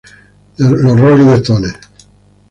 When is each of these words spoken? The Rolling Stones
The 0.55 0.65
Rolling 0.99 1.43
Stones 1.43 1.75